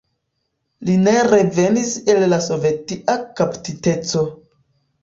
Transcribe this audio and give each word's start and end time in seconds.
Li 0.89 0.95
ne 1.01 1.13
revenis 1.27 1.93
el 2.15 2.27
la 2.33 2.43
sovetia 2.49 3.21
kaptiteco. 3.43 4.27